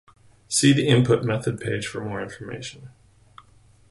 See 0.47 0.73
the 0.73 0.87
input 0.87 1.23
method 1.23 1.59
page 1.61 1.85
for 1.85 2.03
more 2.03 2.23
information. 2.23 2.89